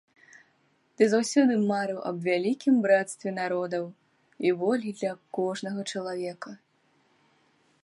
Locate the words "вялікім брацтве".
2.29-3.29